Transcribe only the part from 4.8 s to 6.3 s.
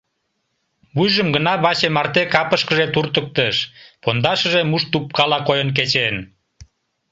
тупкала койын кечен.